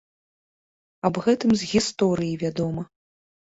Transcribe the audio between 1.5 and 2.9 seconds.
з гісторыі вядома.